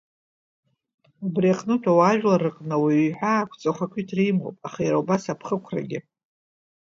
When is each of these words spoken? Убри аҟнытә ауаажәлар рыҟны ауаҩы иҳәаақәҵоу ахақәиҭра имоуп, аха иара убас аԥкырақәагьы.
Убри 1.25 1.47
аҟнытә 1.53 1.87
ауаажәлар 1.91 2.41
рыҟны 2.45 2.73
ауаҩы 2.77 3.03
иҳәаақәҵоу 3.05 3.71
ахақәиҭра 3.73 4.23
имоуп, 4.29 4.57
аха 4.67 4.81
иара 4.83 5.01
убас 5.01 5.23
аԥкырақәагьы. 5.31 5.99